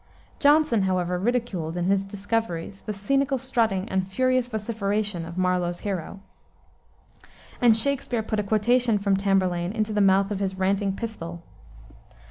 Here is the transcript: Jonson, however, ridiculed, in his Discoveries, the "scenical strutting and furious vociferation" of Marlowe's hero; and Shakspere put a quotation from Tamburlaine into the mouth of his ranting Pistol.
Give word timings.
Jonson, 0.39 0.81
however, 0.85 1.19
ridiculed, 1.19 1.77
in 1.77 1.85
his 1.85 2.07
Discoveries, 2.07 2.81
the 2.87 2.91
"scenical 2.91 3.37
strutting 3.37 3.87
and 3.87 4.07
furious 4.07 4.47
vociferation" 4.47 5.25
of 5.25 5.37
Marlowe's 5.37 5.81
hero; 5.81 6.21
and 7.61 7.77
Shakspere 7.77 8.23
put 8.23 8.39
a 8.39 8.43
quotation 8.43 8.97
from 8.97 9.15
Tamburlaine 9.15 9.71
into 9.73 9.93
the 9.93 10.01
mouth 10.01 10.31
of 10.31 10.39
his 10.39 10.55
ranting 10.55 10.95
Pistol. 10.95 11.43